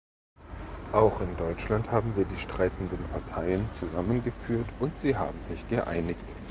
Auch 0.93 1.21
in 1.21 1.37
Deutschland 1.37 1.91
haben 1.91 2.15
wir 2.15 2.25
die 2.25 2.35
streitenden 2.39 2.97
Parteien 3.11 3.69
zusammengeführt, 3.75 4.65
und 4.79 4.99
sie 4.99 5.15
haben 5.15 5.39
sich 5.43 5.67
geeinigt. 5.67 6.25